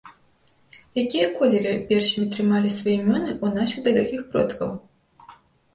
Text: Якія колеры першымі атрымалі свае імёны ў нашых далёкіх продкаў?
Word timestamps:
Якія 1.03 1.27
колеры 1.41 1.73
першымі 1.91 2.25
атрымалі 2.31 2.73
свае 2.79 2.97
імёны 3.01 3.31
ў 3.43 3.47
нашых 3.61 3.79
далёкіх 3.91 4.21
продкаў? 4.35 4.75